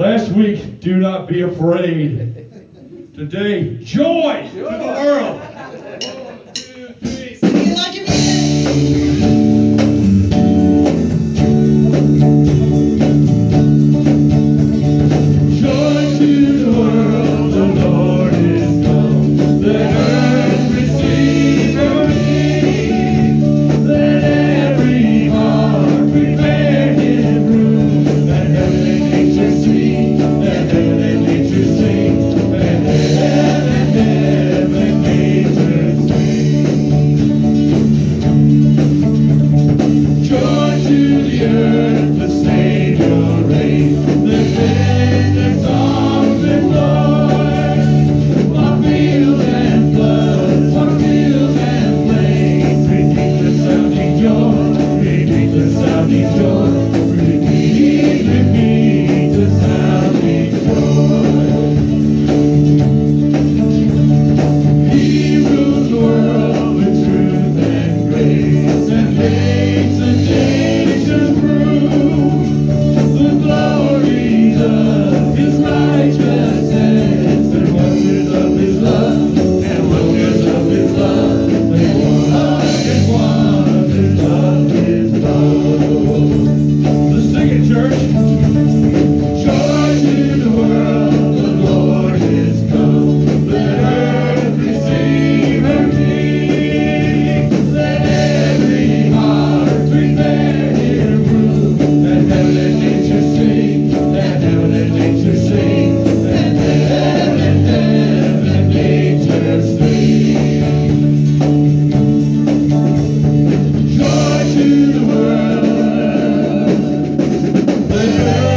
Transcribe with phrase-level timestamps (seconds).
[0.00, 2.48] Last week, do not be afraid.
[3.14, 4.70] Today, joy, joy.
[4.70, 5.49] to the world.
[118.00, 118.49] Senhor.